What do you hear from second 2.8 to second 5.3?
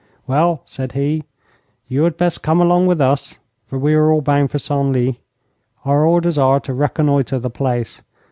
with us, for we are all bound for Senlis.